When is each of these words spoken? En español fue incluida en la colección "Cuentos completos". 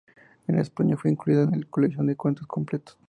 En 0.47 0.57
español 0.57 0.97
fue 0.97 1.11
incluida 1.11 1.43
en 1.43 1.61
la 1.61 1.67
colección 1.69 2.11
"Cuentos 2.15 2.47
completos". 2.47 2.97